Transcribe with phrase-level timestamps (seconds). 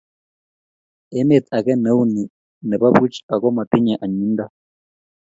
[1.19, 2.29] emet age ne uu nik
[2.67, 4.45] ne bo buch aku matinye inyinyinto